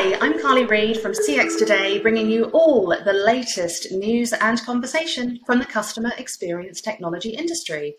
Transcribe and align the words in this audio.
Hi, 0.00 0.16
I'm 0.20 0.40
Carly 0.40 0.64
Reid 0.64 1.00
from 1.00 1.10
CX 1.10 1.58
Today, 1.58 1.98
bringing 1.98 2.30
you 2.30 2.44
all 2.52 2.86
the 3.04 3.12
latest 3.12 3.90
news 3.90 4.32
and 4.32 4.62
conversation 4.62 5.40
from 5.44 5.58
the 5.58 5.64
customer 5.64 6.12
experience 6.18 6.80
technology 6.80 7.30
industry. 7.30 7.96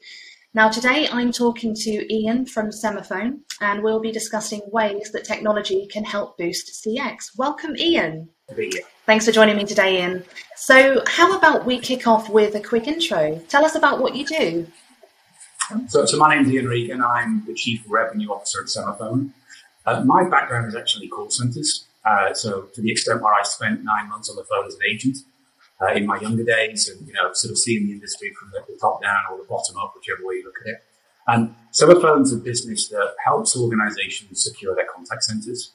Now, 0.54 0.70
today 0.70 1.10
I'm 1.12 1.34
talking 1.34 1.76
to 1.76 2.14
Ian 2.14 2.46
from 2.46 2.70
Semafone, 2.70 3.40
and 3.60 3.84
we'll 3.84 4.00
be 4.00 4.14
discussing 4.14 4.62
ways 4.68 5.12
that 5.12 5.26
technology 5.26 5.90
can 5.92 6.06
help 6.06 6.38
boost 6.38 6.82
CX. 6.82 7.38
Welcome, 7.38 7.76
Ian. 7.76 8.30
Thanks 9.06 9.26
for 9.26 9.34
joining 9.34 9.58
me 9.58 9.66
today, 9.66 9.98
Ian. 9.98 10.24
So, 10.56 11.04
how 11.06 11.38
about 11.38 11.66
we 11.66 11.80
kick 11.80 12.08
off 12.08 12.30
with 12.30 12.56
a 12.56 12.62
quick 12.62 12.88
intro? 12.88 13.42
Tell 13.50 13.66
us 13.66 13.76
about 13.76 14.00
what 14.00 14.16
you 14.16 14.26
do. 14.26 14.68
So, 15.90 16.06
so 16.06 16.18
my 16.18 16.34
name's 16.34 16.48
Ian 16.48 16.66
Regan. 16.66 16.92
And 16.92 17.04
I'm 17.04 17.46
the 17.46 17.54
Chief 17.54 17.84
Revenue 17.90 18.30
Officer 18.30 18.62
at 18.62 18.68
Semafone. 18.68 19.32
Uh, 19.86 20.02
my 20.06 20.30
background 20.30 20.66
is 20.68 20.76
actually 20.76 21.10
call 21.10 21.30
centres. 21.30 21.88
Uh, 22.10 22.34
so 22.34 22.64
to 22.74 22.82
the 22.82 22.92
extent 22.92 23.22
where 23.22 23.34
I 23.34 23.44
spent 23.44 23.84
nine 23.84 24.10
months 24.10 24.30
on 24.30 24.36
the 24.36 24.44
phone 24.44 24.66
as 24.66 24.74
an 24.74 24.82
agent 24.90 25.18
uh, 25.82 25.94
in 25.94 26.08
my 26.08 26.20
younger 26.20 26.44
days, 26.44 26.90
and 26.90 27.08
you 27.08 27.14
know, 27.14 27.32
sort 27.34 27.52
of 27.52 27.58
seeing 27.58 27.86
the 27.86 27.94
industry 27.94 28.32
from 28.40 28.50
the, 28.52 28.62
the, 28.68 28.80
top 28.80 29.02
down 29.02 29.22
or 29.32 29.38
the 29.38 29.44
bottom 29.44 29.78
up, 29.78 29.94
whichever 29.96 30.26
way 30.26 30.36
you 30.36 30.44
look 30.44 30.56
at 30.66 30.70
it. 30.74 30.84
And 31.28 31.56
Semafone's 31.72 32.34
a 32.34 32.38
business 32.38 32.88
that 32.90 33.14
helps 33.24 33.56
organisations 33.56 34.44
secure 34.44 34.76
their 34.76 34.88
contact 34.94 35.24
centres. 35.24 35.72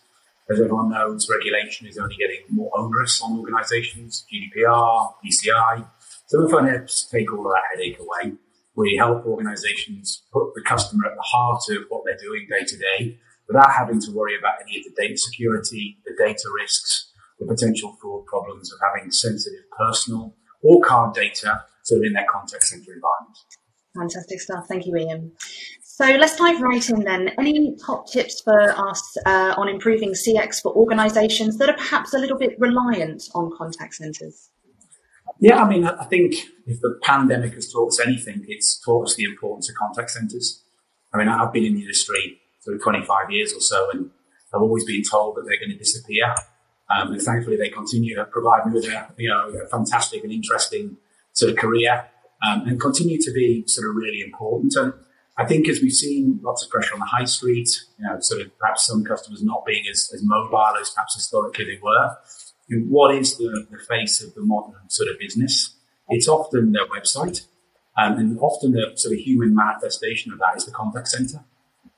As 0.51 0.60
everyone 0.60 0.91
knows, 0.91 1.30
regulation 1.30 1.87
is 1.87 1.97
only 1.97 2.16
getting 2.16 2.41
more 2.51 2.71
onerous 2.77 3.23
on 3.23 3.38
organisations. 3.38 4.27
GDPR, 4.30 5.15
PCI. 5.24 5.87
Semafone 6.32 6.71
helps 6.71 7.05
take 7.05 7.32
all 7.32 7.46
of 7.46 7.52
that 7.52 7.62
headache 7.71 7.98
away. 8.01 8.35
We 8.74 8.96
help 8.96 9.24
organisations 9.24 10.23
put 10.32 10.52
the 10.55 10.62
customer 10.62 11.07
at 11.07 11.15
the 11.15 11.23
heart 11.23 11.62
of 11.71 11.85
what 11.88 12.02
they're 12.05 12.19
doing 12.19 12.46
day 12.51 12.65
to 12.65 12.77
day 12.77 13.19
without 13.48 13.70
having 13.72 14.00
to 14.00 14.10
worry 14.12 14.37
about 14.38 14.54
any 14.62 14.78
of 14.78 14.84
the 14.84 14.92
data 14.96 15.16
security, 15.16 15.98
the 16.04 16.14
data 16.18 16.45
risks, 16.60 17.12
the 17.38 17.46
potential 17.46 17.96
fraud 18.01 18.26
problems 18.26 18.73
of 18.73 18.78
having 18.82 19.10
sensitive 19.10 19.64
personal 19.76 20.34
or 20.62 20.80
card 20.82 21.14
data 21.14 21.62
sort 21.82 22.01
of 22.01 22.04
in 22.04 22.12
their 22.12 22.26
contact 22.30 22.64
center 22.64 22.92
environment. 22.95 23.36
Fantastic 23.96 24.40
stuff. 24.40 24.66
Thank 24.68 24.86
you, 24.86 24.96
Ian. 24.96 25.32
So 25.82 26.04
let's 26.04 26.36
dive 26.36 26.60
right 26.60 26.90
in 26.90 27.04
then. 27.04 27.30
Any 27.38 27.76
top 27.86 28.10
tips 28.10 28.40
for 28.40 28.60
us 28.60 29.16
uh, 29.26 29.54
on 29.56 29.68
improving 29.68 30.12
CX 30.12 30.60
for 30.60 30.74
organizations 30.74 31.58
that 31.58 31.68
are 31.68 31.76
perhaps 31.76 32.14
a 32.14 32.18
little 32.18 32.36
bit 32.36 32.56
reliant 32.58 33.23
on 33.34 33.52
contact 33.56 33.95
centers? 33.95 34.51
Yeah, 35.38 35.62
I 35.62 35.68
mean, 35.68 35.84
I 35.84 36.04
think 36.06 36.34
if 36.66 36.80
the 36.80 36.98
pandemic 37.02 37.54
has 37.54 37.73
taught 37.73 37.88
us 37.88 38.01
anything, 38.01 38.45
it's 38.48 38.80
taught 38.80 39.06
us 39.06 39.14
the 39.14 39.24
importance 39.24 39.68
of 39.68 39.76
contact 39.76 40.10
centers. 40.10 40.64
I 41.12 41.18
mean, 41.18 41.29
I've 41.29 41.52
been 41.52 41.64
in 41.64 41.74
the 41.74 41.82
industry 41.82 42.40
sort 42.65 42.76
of 42.76 42.82
25 42.82 43.30
years 43.30 43.52
or 43.52 43.60
so, 43.60 43.90
and 43.93 44.10
I've 44.54 44.62
always 44.62 44.84
been 44.84 45.02
told 45.09 45.37
that 45.37 45.43
they're 45.46 45.59
going 45.59 45.73
to 45.73 45.79
disappear. 45.79 46.34
Um, 46.95 47.12
and 47.12 47.20
thankfully, 47.20 47.57
they 47.57 47.70
continue 47.70 48.15
to 48.16 48.24
provide 48.24 48.66
me 48.66 48.74
with 48.74 48.84
a, 48.84 49.09
you 49.16 49.29
know, 49.29 49.48
a 49.48 49.68
fantastic 49.68 50.23
and 50.23 50.32
interesting 50.32 50.96
sort 51.32 51.52
of 51.52 51.59
career 51.59 52.07
um, 52.46 52.66
and 52.66 52.80
continue 52.80 53.18
to 53.20 53.32
be 53.32 53.65
sort 53.66 53.88
of 53.88 53.96
really 53.96 54.20
important. 54.20 54.74
And 54.76 54.92
I 55.37 55.45
think 55.45 55.68
as 55.68 55.80
we've 55.80 55.92
seen 55.92 56.40
lots 56.42 56.65
of 56.65 56.70
pressure 56.70 56.95
on 56.95 57.01
the 57.01 57.07
high 57.07 57.24
street, 57.24 57.68
you 57.98 58.07
know, 58.07 58.20
sort 58.20 58.42
of 58.42 58.57
perhaps 58.59 58.87
some 58.87 59.04
customers 59.04 59.42
not 59.42 59.65
being 59.65 59.85
as, 59.90 60.10
as 60.15 60.20
mobile 60.23 60.74
as 60.80 60.90
perhaps 60.90 61.15
historically 61.15 61.65
they 61.65 61.80
were, 61.82 62.16
what 62.88 63.15
is 63.15 63.37
the, 63.37 63.66
the 63.70 63.79
face 63.79 64.22
of 64.22 64.34
the 64.34 64.42
modern 64.42 64.88
sort 64.88 65.09
of 65.09 65.19
business? 65.19 65.76
It's 66.09 66.28
often 66.28 66.72
their 66.72 66.87
website. 66.87 67.47
Um, 67.97 68.19
and 68.19 68.38
often 68.41 68.72
the 68.72 68.92
sort 68.97 69.15
of 69.15 69.20
human 69.20 69.54
manifestation 69.54 70.32
of 70.32 70.38
that 70.41 70.56
is 70.56 70.65
the 70.65 70.72
contact 70.72 71.09
center. 71.09 71.44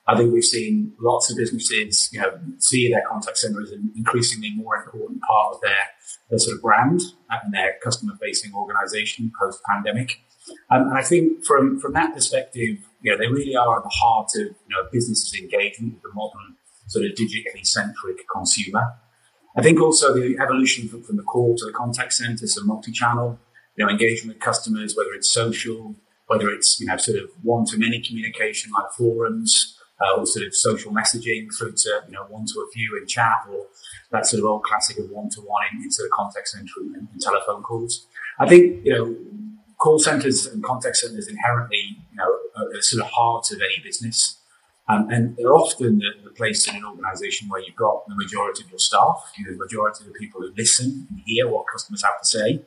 I 0.08 0.16
think 0.16 0.32
we've 0.32 0.44
seen 0.44 0.92
lots 1.00 1.30
of 1.30 1.36
businesses, 1.36 2.08
you 2.12 2.20
know, 2.20 2.38
see 2.58 2.88
their 2.88 3.02
contact 3.10 3.38
center 3.38 3.60
as 3.60 3.72
an 3.72 3.92
increasingly 3.96 4.50
more 4.50 4.76
important 4.76 5.20
part 5.22 5.54
of 5.54 5.60
their, 5.62 5.72
their 6.30 6.38
sort 6.38 6.56
of 6.56 6.62
brand 6.62 7.00
and 7.30 7.52
their 7.52 7.74
customer 7.82 8.12
facing 8.22 8.54
organization 8.54 9.32
post 9.40 9.60
pandemic. 9.68 10.20
Um, 10.70 10.82
and 10.82 10.96
I 10.96 11.02
think 11.02 11.44
from, 11.44 11.80
from 11.80 11.92
that 11.94 12.14
perspective, 12.14 12.78
you 13.02 13.10
know, 13.10 13.18
they 13.18 13.26
really 13.26 13.56
are 13.56 13.78
at 13.78 13.82
the 13.82 13.88
heart 13.88 14.30
of, 14.36 14.42
you 14.42 14.70
know, 14.70 14.88
businesses 14.92 15.34
engagement 15.34 15.94
with 15.94 16.02
the 16.02 16.10
modern 16.14 16.54
sort 16.86 17.04
of 17.04 17.12
digitally 17.12 17.66
centric 17.66 18.18
consumer. 18.32 18.94
I 19.56 19.62
think 19.62 19.80
also 19.80 20.14
the 20.14 20.36
evolution 20.40 20.88
from, 20.88 21.02
from 21.02 21.16
the 21.16 21.24
call 21.24 21.56
to 21.56 21.64
the 21.64 21.72
contact 21.72 22.12
center, 22.12 22.46
so 22.46 22.62
multi-channel, 22.62 23.40
you 23.76 23.84
know, 23.84 23.90
engagement 23.90 24.36
with 24.36 24.44
customers, 24.44 24.94
whether 24.96 25.12
it's 25.14 25.32
social, 25.32 25.96
whether 26.28 26.48
it's, 26.48 26.78
you 26.80 26.86
know, 26.86 26.96
sort 26.96 27.18
of 27.18 27.30
one-to-many 27.42 28.02
communication 28.02 28.70
like 28.72 28.92
forums, 28.92 29.75
uh, 30.00 30.18
or 30.20 30.26
sort 30.26 30.46
of 30.46 30.54
social 30.54 30.92
messaging 30.92 31.48
through 31.56 31.72
to 31.72 32.02
you 32.06 32.12
know 32.12 32.24
one 32.28 32.44
to 32.46 32.60
a 32.60 32.70
few 32.72 32.98
in 33.00 33.06
chat 33.06 33.46
or 33.50 33.66
that 34.10 34.26
sort 34.26 34.40
of 34.40 34.46
old 34.46 34.62
classic 34.62 34.98
of 34.98 35.10
one 35.10 35.28
to 35.30 35.40
one 35.40 35.64
in 35.82 35.90
sort 35.90 36.06
of 36.06 36.12
contact 36.12 36.48
center 36.48 36.72
and, 36.78 37.08
and, 37.12 37.20
telephone 37.20 37.62
calls. 37.62 38.06
I 38.38 38.48
think 38.48 38.84
you 38.84 38.92
know 38.92 39.16
call 39.78 39.98
centers 39.98 40.46
and 40.46 40.62
contact 40.62 40.96
centers 40.96 41.28
inherently 41.28 41.96
you 42.10 42.16
know 42.16 42.38
are, 42.56 42.82
sort 42.82 43.04
of 43.04 43.10
heart 43.10 43.50
of 43.52 43.58
any 43.58 43.82
business. 43.82 44.38
Um, 44.88 45.10
and 45.10 45.36
they're 45.36 45.52
often 45.52 45.98
the, 45.98 46.10
the, 46.22 46.30
place 46.30 46.68
in 46.68 46.76
an 46.76 46.84
organization 46.84 47.48
where 47.48 47.60
you've 47.60 47.74
got 47.74 48.06
the 48.06 48.14
majority 48.14 48.62
of 48.62 48.70
your 48.70 48.78
staff, 48.78 49.32
you 49.36 49.44
know, 49.44 49.50
the 49.50 49.58
majority 49.58 50.04
of 50.04 50.12
the 50.12 50.16
people 50.16 50.40
who 50.40 50.52
listen 50.56 51.08
and 51.10 51.20
hear 51.26 51.48
what 51.48 51.64
customers 51.66 52.04
have 52.04 52.20
to 52.20 52.28
say. 52.28 52.62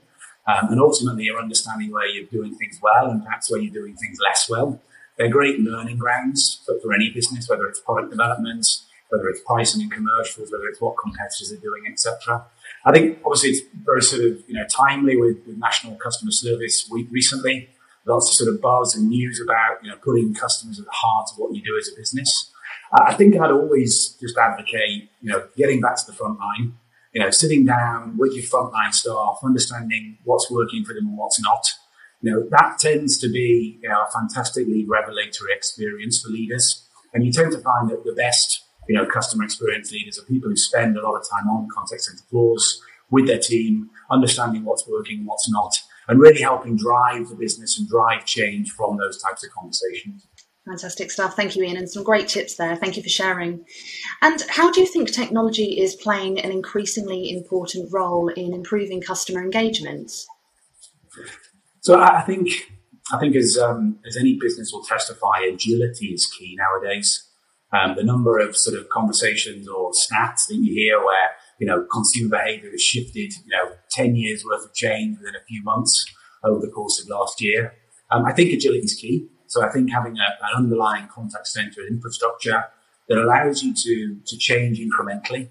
Um, 0.46 0.72
and 0.72 0.82
ultimately, 0.82 1.24
you're 1.26 1.40
understanding 1.40 1.92
where 1.92 2.08
you're 2.08 2.26
doing 2.26 2.56
things 2.56 2.80
well 2.82 3.10
and 3.10 3.24
perhaps 3.24 3.50
where 3.50 3.62
you're 3.62 3.74
doing 3.74 3.96
things 3.96 4.18
less 4.22 4.50
well. 4.50 4.82
They're 5.20 5.30
great 5.30 5.60
learning 5.60 5.98
grounds 5.98 6.62
for, 6.66 6.80
for 6.80 6.94
any 6.94 7.12
business, 7.12 7.50
whether 7.50 7.68
it's 7.68 7.82
product 7.82 8.10
development, 8.10 8.66
whether 9.10 9.28
it's 9.28 9.42
pricing 9.46 9.82
and 9.82 9.92
commercials, 9.92 10.50
whether 10.50 10.66
it's 10.68 10.80
what 10.80 10.96
competitors 10.98 11.52
are 11.52 11.58
doing, 11.58 11.84
etc. 11.92 12.46
I 12.86 12.94
think 12.94 13.20
obviously 13.26 13.50
it's 13.50 13.62
very 13.84 14.02
sort 14.02 14.24
of 14.24 14.44
you 14.48 14.56
know 14.56 14.66
timely 14.70 15.18
with, 15.18 15.46
with 15.46 15.58
National 15.58 15.96
Customer 15.96 16.32
Service 16.32 16.90
Week 16.90 17.08
recently. 17.12 17.70
Lots 18.06 18.30
of 18.30 18.36
sort 18.36 18.54
of 18.54 18.62
buzz 18.62 18.96
and 18.96 19.10
news 19.10 19.42
about 19.42 19.84
you 19.84 19.90
know 19.90 19.98
putting 19.98 20.34
customers 20.34 20.80
at 20.80 20.86
the 20.86 20.92
heart 20.94 21.30
of 21.34 21.38
what 21.38 21.54
you 21.54 21.62
do 21.62 21.78
as 21.78 21.92
a 21.94 22.00
business. 22.00 22.52
I 22.94 23.14
think 23.14 23.36
I'd 23.36 23.52
always 23.52 24.16
just 24.22 24.38
advocate 24.38 25.10
you 25.22 25.32
know 25.34 25.48
getting 25.58 25.82
back 25.82 25.98
to 25.98 26.06
the 26.06 26.14
front 26.14 26.40
line, 26.40 26.78
you 27.12 27.22
know 27.22 27.30
sitting 27.30 27.66
down 27.66 28.18
with 28.18 28.34
your 28.34 28.44
frontline 28.44 28.94
staff, 28.94 29.40
understanding 29.44 30.18
what's 30.24 30.50
working 30.50 30.86
for 30.86 30.94
them 30.94 31.08
and 31.08 31.18
what's 31.18 31.42
not 31.42 31.68
you 32.22 32.32
know, 32.32 32.48
that 32.52 32.78
tends 32.80 33.18
to 33.20 33.30
be 33.30 33.80
you 33.82 33.90
know, 33.90 34.02
a 34.02 34.12
fantastically 34.12 34.86
revelatory 34.88 35.54
experience 35.54 36.22
for 36.22 36.30
leaders. 36.30 36.86
And 37.14 37.26
you 37.26 37.32
tend 37.32 37.52
to 37.54 37.60
find 37.60 37.90
that 37.90 38.04
the 38.04 38.14
best, 38.14 38.64
you 38.88 38.96
know, 38.96 39.06
customer 39.06 39.44
experience 39.44 39.92
leaders 39.92 40.20
are 40.20 40.26
people 40.26 40.50
who 40.50 40.56
spend 40.56 40.98
a 40.98 41.02
lot 41.02 41.16
of 41.16 41.26
time 41.30 41.48
on 41.50 41.68
contact 41.74 42.02
center 42.02 42.24
floors 42.30 42.82
with 43.10 43.28
their 43.28 43.40
team, 43.40 43.90
understanding 44.12 44.66
what's 44.66 44.88
working 44.88 45.20
and 45.20 45.28
what's 45.28 45.50
not, 45.50 45.74
and 46.08 46.20
really 46.20 46.42
helping 46.42 46.76
drive 46.76 47.30
the 47.30 47.36
business 47.36 47.80
and 47.80 47.88
drive 47.88 48.26
change 48.26 48.72
from 48.72 48.98
those 48.98 49.22
types 49.22 49.44
of 49.44 49.52
conversations. 49.52 50.28
Fantastic 50.66 51.10
stuff. 51.10 51.36
Thank 51.36 51.56
you, 51.56 51.64
Ian, 51.64 51.78
and 51.78 51.90
some 51.90 52.04
great 52.04 52.28
tips 52.28 52.56
there. 52.56 52.76
Thank 52.76 52.96
you 52.96 53.02
for 53.02 53.10
sharing. 53.10 53.66
And 54.22 54.40
how 54.50 54.72
do 54.72 54.82
you 54.82 54.86
think 54.86 55.10
technology 55.12 55.80
is 55.80 55.96
playing 55.96 56.40
an 56.40 56.52
increasingly 56.52 57.32
important 57.32 57.92
role 57.92 58.28
in 58.28 58.54
improving 58.54 59.02
customer 59.02 59.42
engagement? 59.42 60.12
So 61.90 62.00
I, 62.00 62.22
think 62.22 62.50
I 63.12 63.18
think 63.18 63.36
as 63.36 63.58
um, 63.58 63.98
as 64.06 64.16
any 64.16 64.38
business 64.40 64.70
will 64.72 64.84
testify, 64.84 65.40
agility 65.52 66.10
is 66.10 66.28
key 66.28 66.56
nowadays. 66.56 67.28
Um, 67.74 67.96
the 67.96 68.04
number 68.04 68.38
of 68.38 68.56
sort 68.56 68.80
of 68.80 68.90
conversations 68.90 69.68
or 69.68 69.90
stats 69.94 70.46
that 70.50 70.58
you 70.62 70.72
hear 70.72 71.00
where 71.00 71.30
you 71.60 71.66
know 71.66 71.88
consumer 71.92 72.38
behaviour 72.38 72.70
has 72.70 72.84
shifted, 72.84 73.34
you 73.44 73.58
know, 73.58 73.72
ten 73.90 74.16
years 74.16 74.46
worth 74.46 74.66
of 74.66 74.74
change 74.76 75.18
within 75.18 75.34
a 75.34 75.44
few 75.48 75.64
months 75.64 76.06
over 76.44 76.60
the 76.64 76.72
course 76.72 77.02
of 77.02 77.10
last 77.10 77.42
year. 77.42 77.74
Um, 78.12 78.24
I 78.24 78.34
think 78.34 78.54
agility 78.54 78.86
is 78.86 78.94
key. 78.94 79.28
So 79.48 79.66
I 79.66 79.72
think 79.72 79.92
having 79.92 80.16
a, 80.20 80.46
an 80.46 80.58
underlying 80.64 81.08
contact 81.08 81.48
center 81.48 81.82
infrastructure 81.90 82.66
that 83.08 83.18
allows 83.18 83.64
you 83.64 83.74
to 83.74 84.20
to 84.28 84.38
change 84.38 84.80
incrementally. 84.80 85.50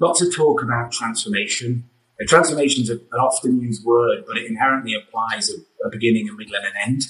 Lots 0.00 0.20
of 0.20 0.34
talk 0.34 0.64
about 0.64 0.90
transformation 0.90 1.88
a 2.20 2.24
transformation 2.24 2.82
is 2.82 2.90
an 2.90 3.00
often 3.20 3.60
used 3.60 3.84
word, 3.84 4.24
but 4.26 4.38
it 4.38 4.46
inherently 4.46 4.94
applies 4.94 5.50
a, 5.50 5.86
a 5.86 5.90
beginning, 5.90 6.28
a 6.28 6.32
middle, 6.32 6.56
and 6.56 6.66
an 6.66 6.72
end. 6.84 7.02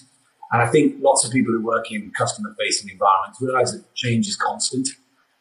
And 0.52 0.62
I 0.62 0.66
think 0.66 0.96
lots 1.00 1.24
of 1.24 1.32
people 1.32 1.52
who 1.52 1.64
work 1.64 1.90
in 1.90 2.12
customer 2.16 2.54
facing 2.58 2.90
environments 2.90 3.40
realize 3.40 3.72
that 3.72 3.94
change 3.94 4.28
is 4.28 4.36
constant. 4.36 4.88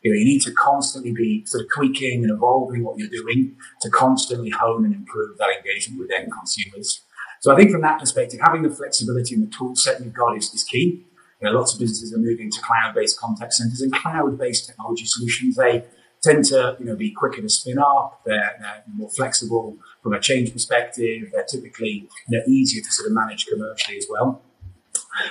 You 0.01 0.11
know, 0.11 0.19
you 0.19 0.25
need 0.25 0.41
to 0.43 0.51
constantly 0.51 1.13
be 1.13 1.45
sort 1.45 1.63
of 1.63 1.69
tweaking 1.75 2.23
and 2.23 2.31
evolving 2.31 2.83
what 2.83 2.97
you're 2.97 3.09
doing 3.09 3.55
to 3.81 3.89
constantly 3.89 4.51
hone 4.51 4.85
and 4.85 4.93
improve 4.93 5.37
that 5.39 5.49
engagement 5.57 5.99
with 5.99 6.11
end 6.11 6.31
consumers. 6.31 7.01
So 7.41 7.51
I 7.51 7.55
think 7.55 7.71
from 7.71 7.81
that 7.81 7.99
perspective, 7.99 8.39
having 8.43 8.61
the 8.63 8.69
flexibility 8.69 9.35
and 9.35 9.47
the 9.47 9.51
tool 9.55 9.75
set 9.75 9.99
you've 10.03 10.13
got 10.13 10.37
is, 10.37 10.53
is 10.53 10.63
key. 10.63 11.05
You 11.41 11.49
know, 11.49 11.57
lots 11.57 11.73
of 11.73 11.79
businesses 11.79 12.13
are 12.13 12.19
moving 12.19 12.49
to 12.51 12.61
cloud-based 12.61 13.19
contact 13.19 13.53
centers 13.53 13.81
and 13.81 13.93
cloud-based 13.93 14.67
technology 14.67 15.05
solutions. 15.05 15.55
They 15.55 15.85
tend 16.25 16.45
to 16.45 16.75
you 16.79 16.85
know 16.85 16.95
be 16.95 17.11
quicker 17.11 17.41
to 17.41 17.49
spin 17.49 17.77
up. 17.79 18.21
They're, 18.25 18.55
they're 18.59 18.83
more 18.95 19.09
flexible 19.09 19.77
from 20.01 20.13
a 20.13 20.19
change 20.19 20.51
perspective. 20.51 21.29
They're 21.31 21.45
typically 21.45 22.09
you 22.27 22.37
know, 22.37 22.43
easier 22.47 22.81
to 22.81 22.91
sort 22.91 23.07
of 23.07 23.13
manage 23.13 23.45
commercially 23.45 23.97
as 23.97 24.07
well. 24.09 24.41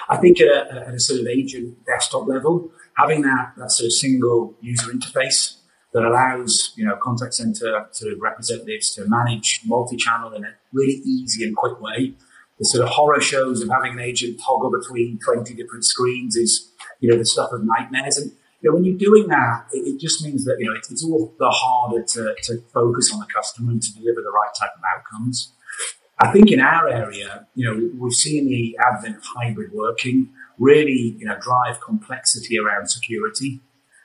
I 0.08 0.16
think 0.16 0.40
at 0.40 0.48
a, 0.48 0.88
at 0.88 0.94
a 0.94 1.00
sort 1.00 1.20
of 1.20 1.26
agent 1.26 1.84
desktop 1.84 2.26
level, 2.26 2.70
having 2.96 3.22
that, 3.22 3.52
that 3.58 3.70
sort 3.70 3.86
of 3.86 3.92
single 3.92 4.54
user 4.60 4.90
interface 4.90 5.56
that 5.92 6.04
allows 6.04 6.72
you 6.76 6.84
know 6.84 6.96
contact 6.96 7.34
center 7.34 7.86
sort 7.92 8.12
of 8.12 8.20
representatives 8.20 8.94
to 8.94 9.06
manage 9.06 9.60
multi-channel 9.64 10.32
in 10.32 10.44
a 10.44 10.54
really 10.72 11.00
easy 11.04 11.44
and 11.44 11.56
quick 11.56 11.80
way. 11.80 12.14
The 12.58 12.64
sort 12.64 12.84
of 12.84 12.90
horror 12.90 13.20
shows 13.20 13.62
of 13.62 13.68
having 13.68 13.92
an 13.94 14.00
agent 14.00 14.40
toggle 14.44 14.70
between 14.70 15.18
20 15.18 15.54
different 15.54 15.84
screens 15.84 16.36
is 16.36 16.72
you 17.00 17.10
know 17.10 17.18
the 17.18 17.24
stuff 17.24 17.50
of 17.52 17.62
nightmares. 17.64 18.18
And 18.18 18.32
know, 18.64 18.74
when 18.74 18.84
you're 18.84 18.98
doing 18.98 19.28
that, 19.28 19.66
it, 19.72 19.86
it 19.86 20.00
just 20.00 20.24
means 20.24 20.44
that 20.44 20.56
you 20.58 20.66
know 20.66 20.76
it's, 20.76 20.90
it's 20.90 21.04
all 21.04 21.34
the 21.38 21.50
harder 21.50 22.02
to, 22.02 22.34
to 22.44 22.58
focus 22.72 23.12
on 23.12 23.20
the 23.20 23.26
customer 23.26 23.72
and 23.72 23.82
to 23.82 23.92
deliver 23.92 24.20
the 24.22 24.30
right 24.30 24.50
type 24.58 24.70
of 24.76 24.82
outcomes. 24.96 25.52
I 26.20 26.30
think 26.30 26.50
in 26.50 26.60
our 26.60 26.88
area, 26.88 27.46
you 27.54 27.66
know, 27.66 27.90
we've 27.98 28.12
seen 28.12 28.46
the 28.46 28.78
advent 28.80 29.16
of 29.16 29.22
hybrid 29.36 29.72
working 29.72 30.28
really, 30.58 31.16
you 31.18 31.26
know, 31.26 31.36
drive 31.40 31.80
complexity 31.80 32.58
around 32.58 32.88
security. 32.88 33.60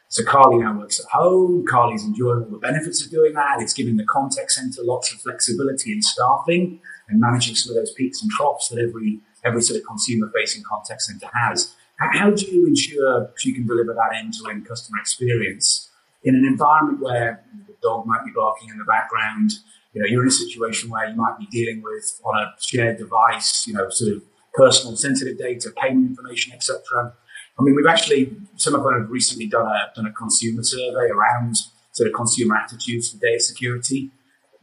So 0.07 0.23
Carly 0.23 0.57
now 0.57 0.77
works 0.77 0.99
at 0.99 1.05
home. 1.11 1.65
Carly's 1.67 2.03
enjoying 2.03 2.43
all 2.43 2.49
the 2.49 2.57
benefits 2.57 3.05
of 3.05 3.11
doing 3.11 3.33
that. 3.33 3.61
It's 3.61 3.73
giving 3.73 3.97
the 3.97 4.05
contact 4.05 4.51
center 4.51 4.81
lots 4.83 5.13
of 5.13 5.21
flexibility 5.21 5.93
in 5.93 6.01
staffing 6.01 6.79
and 7.07 7.19
managing 7.19 7.55
some 7.55 7.75
of 7.75 7.81
those 7.81 7.93
peaks 7.93 8.21
and 8.21 8.31
troughs 8.31 8.69
that 8.69 8.79
every 8.79 9.19
every 9.45 9.61
sort 9.61 9.79
of 9.79 9.85
consumer 9.85 10.29
facing 10.35 10.63
contact 10.67 11.03
center 11.03 11.27
has. 11.33 11.75
How 11.99 12.31
do 12.31 12.45
you 12.45 12.65
ensure 12.65 13.29
you 13.43 13.53
can 13.53 13.67
deliver 13.67 13.93
that 13.93 14.17
end 14.17 14.33
to 14.35 14.49
end 14.49 14.65
customer 14.65 14.99
experience 14.99 15.89
in 16.23 16.33
an 16.33 16.45
environment 16.45 17.01
where 17.01 17.43
the 17.67 17.75
dog 17.81 18.05
might 18.05 18.23
be 18.23 18.31
barking 18.33 18.69
in 18.69 18.77
the 18.77 18.85
background? 18.85 19.51
You 19.93 20.01
know, 20.01 20.07
you're 20.07 20.21
in 20.21 20.29
a 20.29 20.31
situation 20.31 20.89
where 20.89 21.09
you 21.09 21.15
might 21.15 21.37
be 21.37 21.45
dealing 21.47 21.81
with 21.83 22.21
on 22.23 22.41
a 22.41 22.53
shared 22.61 22.99
device, 22.99 23.67
you 23.67 23.73
know, 23.73 23.89
sort 23.89 24.13
of 24.13 24.23
personal 24.53 24.95
sensitive 24.95 25.37
data, 25.37 25.71
payment 25.75 26.07
information, 26.11 26.53
etc. 26.53 27.13
I 27.59 27.63
mean, 27.63 27.75
we've 27.75 27.85
actually, 27.85 28.33
some 28.55 28.75
of 28.75 28.85
us 28.85 28.93
have 28.97 29.09
recently 29.09 29.47
done 29.47 29.67
a, 29.67 29.91
done 29.93 30.05
a 30.05 30.13
consumer 30.13 30.63
survey 30.63 31.09
around 31.11 31.57
sort 31.91 32.07
of 32.07 32.15
consumer 32.15 32.55
attitudes 32.55 33.11
to 33.11 33.17
data 33.17 33.41
security. 33.41 34.11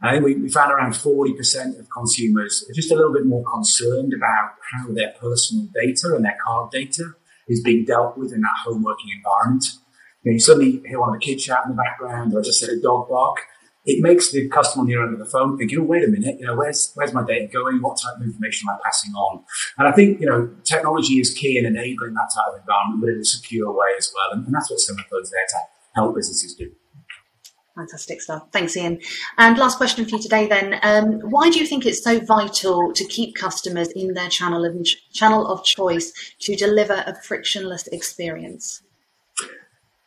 I 0.01 0.13
think 0.13 0.25
we, 0.25 0.35
we 0.35 0.49
found 0.49 0.71
around 0.71 0.93
40% 0.93 1.79
of 1.79 1.87
consumers 1.89 2.65
are 2.67 2.73
just 2.73 2.91
a 2.91 2.95
little 2.95 3.13
bit 3.13 3.25
more 3.25 3.43
concerned 3.43 4.13
about 4.13 4.53
how 4.71 4.91
their 4.91 5.13
personal 5.19 5.67
data 5.73 6.15
and 6.15 6.25
their 6.25 6.37
card 6.43 6.71
data 6.71 7.13
is 7.47 7.61
being 7.61 7.85
dealt 7.85 8.17
with 8.17 8.33
in 8.33 8.41
that 8.41 8.55
home 8.65 8.83
working 8.83 9.09
environment. 9.15 9.65
You, 10.23 10.31
know, 10.31 10.33
you 10.33 10.39
suddenly 10.39 10.81
hear 10.85 10.99
one 10.99 11.09
of 11.09 11.19
the 11.19 11.25
kids 11.25 11.43
shout 11.43 11.65
in 11.65 11.75
the 11.75 11.81
background, 11.81 12.33
or 12.33 12.41
just 12.41 12.63
hear 12.63 12.77
a 12.77 12.81
dog 12.81 13.09
bark. 13.09 13.37
It 13.85 14.03
makes 14.03 14.31
the 14.31 14.49
customer 14.49 14.81
on 14.81 14.87
the 14.87 14.95
other 14.95 15.03
end 15.05 15.13
of 15.13 15.19
the 15.19 15.31
phone 15.31 15.57
think, 15.57 15.71
you 15.71 15.79
oh, 15.79 15.83
know, 15.83 15.87
wait 15.87 16.03
a 16.03 16.07
minute, 16.07 16.39
you 16.41 16.45
know, 16.45 16.55
where's 16.55 16.91
where's 16.95 17.13
my 17.13 17.23
data 17.25 17.47
going? 17.47 17.81
What 17.81 17.97
type 17.97 18.17
of 18.17 18.21
information 18.21 18.67
am 18.67 18.75
I 18.75 18.79
passing 18.83 19.13
on? 19.13 19.45
And 19.77 19.87
I 19.87 19.93
think, 19.93 20.19
you 20.19 20.27
know, 20.27 20.53
technology 20.65 21.21
is 21.21 21.33
key 21.33 21.57
in 21.57 21.65
enabling 21.65 22.13
that 22.15 22.29
type 22.35 22.53
of 22.53 22.59
environment, 22.59 22.99
but 22.99 23.09
in 23.11 23.19
a 23.19 23.23
secure 23.23 23.71
way 23.71 23.87
as 23.97 24.11
well. 24.13 24.37
And, 24.37 24.45
and 24.45 24.53
that's 24.53 24.69
what 24.69 24.79
Semafone 24.79 25.29
there 25.31 25.47
to 25.47 25.57
help 25.95 26.15
businesses 26.15 26.53
do. 26.53 26.69
Fantastic 27.77 28.23
stuff. 28.23 28.47
Thanks, 28.51 28.75
Ian. 28.75 28.99
And 29.37 29.55
last 29.55 29.77
question 29.77 30.03
for 30.03 30.15
you 30.15 30.21
today, 30.21 30.47
then. 30.47 30.79
Um, 30.81 31.19
why 31.29 31.51
do 31.51 31.59
you 31.59 31.67
think 31.67 31.85
it's 31.85 32.03
so 32.03 32.19
vital 32.19 32.91
to 32.91 33.05
keep 33.05 33.35
customers 33.35 33.89
in 33.89 34.15
their 34.15 34.29
channel 34.29 34.65
of 34.65 34.75
channel 35.13 35.45
of 35.45 35.63
choice 35.63 36.11
to 36.39 36.55
deliver 36.55 37.03
a 37.05 37.13
frictionless 37.21 37.85
experience? 37.87 38.81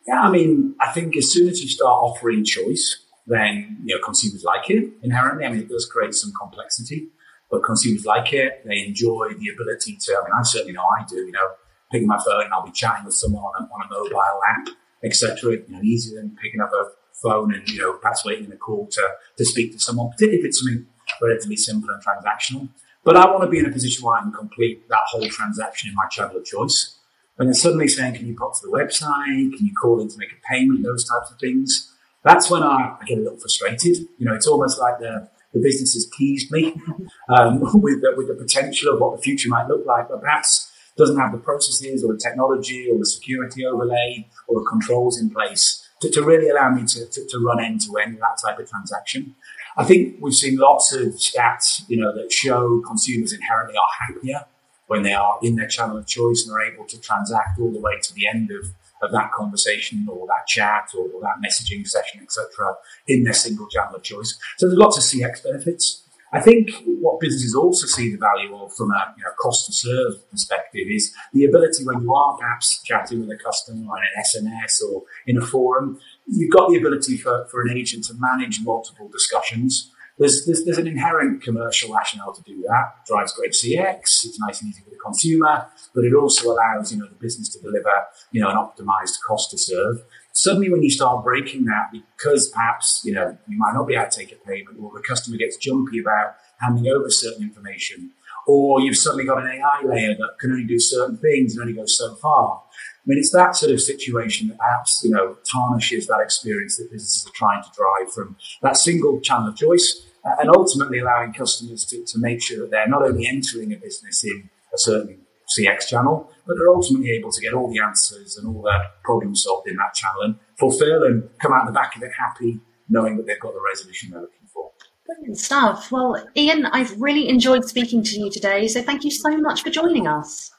Yeah, 0.05 0.19
I 0.19 0.29
mean, 0.29 0.75
I 0.81 0.91
think 0.91 1.15
as 1.15 1.31
soon 1.31 1.47
as 1.47 1.63
you 1.63 1.69
start 1.69 1.93
offering 2.03 2.43
choice, 2.43 3.05
then 3.25 3.77
you 3.85 3.95
know 3.95 4.03
consumers 4.03 4.43
like 4.43 4.69
it 4.69 4.91
inherently. 5.01 5.45
I 5.45 5.49
mean, 5.49 5.61
it 5.61 5.69
does 5.69 5.85
create 5.85 6.13
some 6.13 6.33
complexity, 6.37 7.07
but 7.49 7.63
consumers 7.63 8.03
like 8.05 8.33
it. 8.33 8.63
They 8.65 8.83
enjoy 8.85 9.29
the 9.39 9.47
ability 9.47 9.97
to. 10.01 10.17
I 10.19 10.25
mean, 10.25 10.33
I 10.37 10.43
certainly 10.43 10.73
know 10.73 10.83
I 10.99 11.05
do. 11.07 11.15
You 11.15 11.31
know, 11.31 11.51
picking 11.89 12.09
my 12.09 12.17
phone 12.17 12.43
and 12.43 12.53
I'll 12.53 12.65
be 12.65 12.71
chatting 12.73 13.05
with 13.05 13.13
someone 13.13 13.43
on 13.43 13.63
a, 13.63 13.73
on 13.73 13.87
a 13.87 13.89
mobile 13.89 14.41
app, 14.49 14.67
etc. 15.05 15.53
You 15.53 15.63
know, 15.69 15.81
easier 15.81 16.19
than 16.19 16.35
picking 16.35 16.59
up 16.59 16.71
a 16.73 17.00
phone 17.21 17.53
and 17.53 17.67
you 17.69 17.79
know 17.79 17.93
perhaps 17.93 18.25
waiting 18.25 18.45
in 18.45 18.51
a 18.51 18.57
call 18.57 18.87
to 18.87 19.09
to 19.37 19.45
speak 19.45 19.71
to 19.73 19.79
someone, 19.79 20.09
particularly 20.09 20.39
if 20.39 20.45
it's 20.45 20.59
something 20.59 20.85
relatively 21.21 21.55
simple 21.55 21.89
and 21.89 22.03
transactional. 22.03 22.69
But 23.03 23.17
I 23.17 23.25
want 23.31 23.43
to 23.43 23.49
be 23.49 23.59
in 23.59 23.65
a 23.65 23.71
position 23.71 24.05
where 24.05 24.17
I 24.17 24.21
can 24.21 24.31
complete 24.31 24.87
that 24.89 25.01
whole 25.07 25.27
transaction 25.27 25.89
in 25.89 25.95
my 25.95 26.07
channel 26.09 26.37
of 26.37 26.45
choice. 26.45 26.97
And 27.39 27.47
then 27.47 27.55
suddenly 27.55 27.87
saying, 27.87 28.13
can 28.15 28.27
you 28.27 28.35
pop 28.35 28.53
to 28.59 28.67
the 28.67 28.71
website? 28.71 29.57
Can 29.57 29.65
you 29.65 29.73
call 29.73 29.99
in 29.99 30.07
to 30.09 30.17
make 30.19 30.31
a 30.31 30.53
payment? 30.53 30.83
Those 30.83 31.07
types 31.09 31.31
of 31.31 31.39
things 31.39 31.91
that's 32.23 32.49
when 32.49 32.63
I, 32.63 32.97
I 32.99 33.05
get 33.05 33.17
a 33.17 33.21
little 33.21 33.39
frustrated. 33.39 33.97
You 34.17 34.25
know, 34.25 34.33
it's 34.33 34.47
almost 34.47 34.79
like 34.79 34.99
the, 34.99 35.29
the 35.53 35.59
business 35.59 35.93
has 35.93 36.07
teased 36.17 36.51
me 36.51 36.75
um, 37.29 37.59
with, 37.81 38.01
the, 38.01 38.13
with 38.15 38.27
the 38.27 38.35
potential 38.35 38.93
of 38.93 39.01
what 39.01 39.15
the 39.15 39.21
future 39.21 39.49
might 39.49 39.67
look 39.67 39.85
like, 39.85 40.09
but 40.09 40.21
perhaps 40.21 40.71
doesn't 40.97 41.17
have 41.17 41.31
the 41.31 41.37
processes 41.37 42.03
or 42.03 42.13
the 42.13 42.19
technology 42.19 42.87
or 42.91 42.99
the 42.99 43.05
security 43.05 43.65
overlay 43.65 44.27
or 44.47 44.59
the 44.59 44.69
controls 44.69 45.19
in 45.19 45.29
place 45.29 45.87
to, 46.01 46.09
to 46.11 46.23
really 46.23 46.49
allow 46.49 46.69
me 46.69 46.85
to, 46.85 47.05
to, 47.05 47.25
to 47.27 47.39
run 47.39 47.63
end 47.63 47.81
to 47.81 47.97
end 47.97 48.17
that 48.19 48.37
type 48.43 48.59
of 48.59 48.69
transaction. 48.69 49.35
I 49.77 49.85
think 49.85 50.17
we've 50.19 50.33
seen 50.33 50.57
lots 50.57 50.93
of 50.93 51.13
stats, 51.13 51.83
you 51.87 51.97
know, 51.97 52.13
that 52.13 52.31
show 52.31 52.81
consumers 52.81 53.31
inherently 53.33 53.75
are 53.77 54.07
happier 54.07 54.45
when 54.87 55.03
they 55.03 55.13
are 55.13 55.39
in 55.41 55.55
their 55.55 55.67
channel 55.67 55.97
of 55.97 56.05
choice 56.05 56.45
and 56.45 56.53
are 56.53 56.61
able 56.61 56.85
to 56.85 56.99
transact 56.99 57.59
all 57.59 57.71
the 57.71 57.79
way 57.79 57.97
to 58.01 58.13
the 58.13 58.27
end 58.27 58.51
of 58.51 58.73
of 59.01 59.11
that 59.11 59.31
conversation 59.31 60.07
or 60.09 60.27
that 60.27 60.47
chat 60.47 60.91
or, 60.95 61.07
or 61.13 61.21
that 61.21 61.41
messaging 61.43 61.87
session, 61.87 62.21
etc., 62.21 62.75
in 63.07 63.23
their 63.23 63.33
single 63.33 63.67
channel 63.67 63.95
of 63.95 64.03
choice. 64.03 64.37
So 64.57 64.67
there's 64.67 64.77
lots 64.77 64.97
of 64.97 65.03
CX 65.03 65.43
benefits. 65.43 66.00
I 66.33 66.39
think 66.39 66.69
what 66.85 67.19
businesses 67.19 67.55
also 67.55 67.87
see 67.87 68.11
the 68.11 68.17
value 68.17 68.55
of 68.55 68.73
from 68.73 68.91
a 68.91 69.13
you 69.17 69.23
know, 69.23 69.31
cost 69.39 69.65
to 69.65 69.73
serve 69.73 70.29
perspective 70.29 70.87
is 70.89 71.13
the 71.33 71.43
ability 71.43 71.85
when 71.85 72.01
you 72.01 72.13
are 72.13 72.37
perhaps 72.37 72.81
chatting 72.83 73.19
with 73.19 73.29
a 73.29 73.43
customer 73.43 73.81
in 73.81 73.87
an 73.87 74.23
SMS 74.23 74.81
or 74.81 75.03
in 75.27 75.37
a 75.37 75.45
forum, 75.45 75.99
you've 76.27 76.51
got 76.51 76.69
the 76.69 76.77
ability 76.77 77.17
for, 77.17 77.47
for 77.51 77.61
an 77.61 77.77
agent 77.77 78.05
to 78.05 78.13
manage 78.17 78.61
multiple 78.63 79.09
discussions 79.09 79.91
there's, 80.21 80.45
there's, 80.45 80.65
there's, 80.65 80.77
an 80.77 80.87
inherent 80.87 81.41
commercial 81.41 81.93
rationale 81.93 82.31
to 82.33 82.43
do 82.43 82.63
that. 82.67 82.95
It 83.01 83.07
drives 83.07 83.33
great 83.33 83.53
CX. 83.53 84.01
It's 84.01 84.39
nice 84.39 84.61
and 84.61 84.69
easy 84.69 84.83
for 84.83 84.91
the 84.91 84.97
consumer, 85.03 85.65
but 85.95 86.05
it 86.05 86.13
also 86.13 86.51
allows, 86.51 86.93
you 86.93 86.99
know, 86.99 87.07
the 87.07 87.15
business 87.15 87.49
to 87.49 87.59
deliver, 87.59 87.91
you 88.31 88.39
know, 88.39 88.49
an 88.49 88.55
optimized 88.55 89.15
cost 89.25 89.49
to 89.49 89.57
serve. 89.57 90.03
Suddenly 90.33 90.71
when 90.71 90.81
you 90.81 90.89
start 90.89 91.23
breaking 91.23 91.65
that 91.65 91.91
because 91.91 92.49
perhaps, 92.49 93.01
you 93.03 93.13
know, 93.13 93.37
you 93.47 93.57
might 93.57 93.73
not 93.73 93.87
be 93.87 93.95
able 93.95 94.09
to 94.09 94.17
take 94.17 94.31
a 94.31 94.47
payment 94.47 94.77
or 94.81 94.91
the 94.93 95.03
customer 95.07 95.37
gets 95.37 95.57
jumpy 95.57 95.99
about 95.99 96.35
handing 96.59 96.87
over 96.87 97.09
certain 97.09 97.43
information, 97.43 98.11
or 98.47 98.81
you've 98.81 98.97
suddenly 98.97 99.25
got 99.25 99.43
an 99.43 99.49
AI 99.49 99.81
layer 99.83 100.15
that 100.15 100.37
can 100.39 100.51
only 100.51 100.65
do 100.65 100.79
certain 100.79 101.17
things 101.17 101.53
and 101.53 101.61
only 101.61 101.73
go 101.73 101.85
so 101.85 102.15
far. 102.15 102.63
I 102.63 103.03
mean, 103.05 103.17
it's 103.17 103.31
that 103.31 103.55
sort 103.55 103.71
of 103.71 103.81
situation 103.81 104.49
that 104.49 104.59
perhaps, 104.59 105.01
you 105.03 105.11
know, 105.11 105.37
tarnishes 105.51 106.07
that 106.07 106.19
experience 106.21 106.77
that 106.77 106.91
businesses 106.91 107.27
are 107.27 107.33
trying 107.33 107.63
to 107.63 107.69
drive 107.75 108.13
from 108.13 108.37
that 108.61 108.77
single 108.77 109.19
channel 109.21 109.49
of 109.49 109.55
choice 109.55 110.05
uh, 110.23 110.35
and 110.39 110.49
ultimately 110.49 110.99
allowing 110.99 111.33
customers 111.33 111.83
to, 111.85 112.03
to 112.05 112.19
make 112.19 112.41
sure 112.41 112.59
that 112.59 112.71
they're 112.71 112.87
not 112.87 113.01
only 113.01 113.27
entering 113.27 113.73
a 113.73 113.77
business 113.77 114.23
in 114.23 114.49
a 114.73 114.77
certain 114.77 115.25
CX 115.57 115.87
channel, 115.87 116.31
but 116.45 116.55
they're 116.57 116.69
ultimately 116.69 117.11
able 117.11 117.31
to 117.31 117.41
get 117.41 117.53
all 117.53 117.71
the 117.71 117.79
answers 117.79 118.37
and 118.37 118.47
all 118.47 118.61
the 118.61 118.77
problems 119.03 119.43
solved 119.43 119.67
in 119.67 119.75
that 119.77 119.93
channel 119.93 120.21
and 120.23 120.35
fulfill 120.57 121.03
and 121.03 121.29
come 121.39 121.53
out 121.53 121.65
the 121.65 121.71
back 121.71 121.95
of 121.95 122.03
it 122.03 122.11
happy, 122.17 122.59
knowing 122.89 123.17
that 123.17 123.25
they've 123.27 123.39
got 123.39 123.53
the 123.53 123.61
resolution 123.73 124.11
they're 124.11 124.21
looking 124.21 124.47
for. 124.53 124.71
Brilliant 125.05 125.37
stuff. 125.37 125.91
Well, 125.91 126.23
Ian, 126.35 126.65
I've 126.67 126.99
really 126.99 127.27
enjoyed 127.27 127.65
speaking 127.65 128.03
to 128.03 128.19
you 128.19 128.29
today, 128.31 128.67
so 128.67 128.81
thank 128.81 129.03
you 129.03 129.11
so 129.11 129.35
much 129.37 129.63
for 129.63 129.69
joining 129.69 130.07
us. 130.07 130.51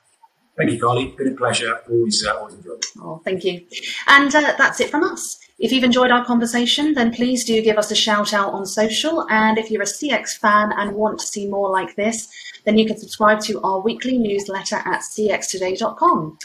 Thank 0.56 0.70
you, 0.70 0.80
Carly. 0.80 1.14
Been 1.16 1.32
a 1.32 1.36
pleasure. 1.36 1.80
Always, 1.88 2.26
uh, 2.26 2.36
always 2.36 2.54
enjoyed. 2.54 2.84
Oh, 3.00 3.22
thank 3.24 3.42
you. 3.42 3.64
And 4.06 4.34
uh, 4.34 4.54
that's 4.58 4.80
it 4.80 4.90
from 4.90 5.02
us. 5.02 5.38
If 5.62 5.70
you've 5.70 5.84
enjoyed 5.84 6.10
our 6.10 6.24
conversation, 6.24 6.92
then 6.92 7.12
please 7.12 7.44
do 7.44 7.62
give 7.62 7.78
us 7.78 7.92
a 7.92 7.94
shout 7.94 8.34
out 8.34 8.52
on 8.52 8.66
social. 8.66 9.24
And 9.30 9.58
if 9.58 9.70
you're 9.70 9.82
a 9.82 9.86
CX 9.86 10.36
fan 10.40 10.72
and 10.72 10.92
want 10.92 11.20
to 11.20 11.26
see 11.26 11.46
more 11.46 11.70
like 11.70 11.94
this, 11.94 12.28
then 12.64 12.76
you 12.76 12.84
can 12.84 12.98
subscribe 12.98 13.38
to 13.42 13.60
our 13.62 13.80
weekly 13.80 14.18
newsletter 14.18 14.82
at 14.84 15.02
cxtoday.com. 15.02 16.36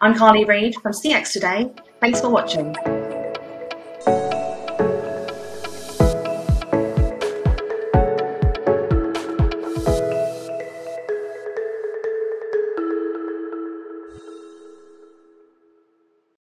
I'm 0.00 0.14
Carly 0.14 0.46
Reid 0.46 0.76
from 0.76 0.92
CX 0.92 1.32
Today. 1.32 1.70
Thanks 2.00 2.22
for 2.22 2.30
watching. 2.30 2.74